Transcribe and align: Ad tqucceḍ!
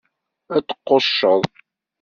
Ad 0.55 0.63
tqucceḍ! 0.67 1.41